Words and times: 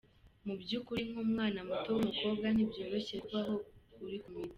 Mu 0.45 0.53
by’ukuri, 0.61 1.01
nk’umwana 1.11 1.59
muto 1.67 1.87
w’umukobwa, 1.93 2.45
ntibyoroshye 2.49 3.15
kubaho 3.25 3.55
uri 4.05 4.17
ku 4.23 4.29
miti. 4.33 4.49